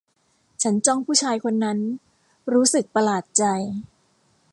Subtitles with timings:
[0.63, 1.79] ฉันจ้องผู้ชายคนนั้น
[2.53, 3.43] รู้สึกประหลาดใจ